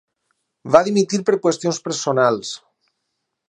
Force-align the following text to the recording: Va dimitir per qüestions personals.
Va 0.75 0.81
dimitir 0.87 1.21
per 1.27 1.37
qüestions 1.45 1.81
personals. 1.89 2.55